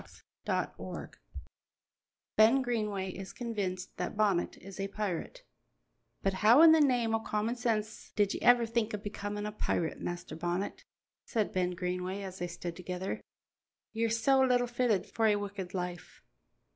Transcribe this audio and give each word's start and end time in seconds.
CHAPTER 0.47 0.73
VIII 0.81 1.45
BEN 2.35 2.63
GREENWAY 2.63 3.11
IS 3.11 3.33
CONVINCED 3.33 3.97
THAT 3.97 4.17
BONNET 4.17 4.57
IS 4.57 4.79
A 4.79 4.87
PIRATE 4.87 5.43
"But 6.23 6.33
how 6.41 6.63
in 6.63 6.71
the 6.71 6.81
name 6.81 7.13
o' 7.13 7.19
common 7.19 7.55
sense 7.55 8.11
did 8.15 8.33
ye 8.33 8.41
ever 8.41 8.65
think 8.65 8.95
o' 8.95 8.97
becomin' 8.97 9.45
a 9.45 9.51
pirate, 9.51 10.01
Master 10.01 10.35
Bonnet?" 10.35 10.85
said 11.23 11.51
Ben 11.53 11.75
Greenway 11.75 12.23
as 12.23 12.39
they 12.39 12.47
stood 12.47 12.75
together. 12.75 13.21
"Ye're 13.93 14.09
so 14.09 14.39
little 14.41 14.65
fitted 14.65 15.05
for 15.05 15.27
a 15.27 15.35
wicked 15.35 15.75
life." 15.75 16.23